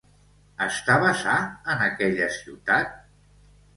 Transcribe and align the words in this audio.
Estava 0.67 1.11
sa 1.21 1.35
en 1.75 1.85
aquella 1.91 2.31
ciutat? 2.39 2.97